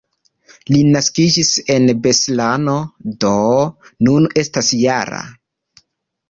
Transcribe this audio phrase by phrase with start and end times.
[0.69, 2.73] Li naskiĝis en Beslano,
[3.25, 3.35] do
[4.09, 5.23] nun estas -jara.